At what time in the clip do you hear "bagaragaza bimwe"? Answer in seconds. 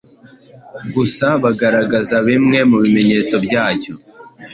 1.43-2.59